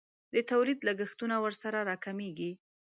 د 0.33 0.35
تولید 0.49 0.79
لګښتونه 0.87 1.35
ورسره 1.43 1.79
راکمیږي. 1.89 2.51